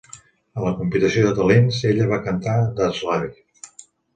[0.61, 3.79] A la competició de talents, ella va cantar "That's Life".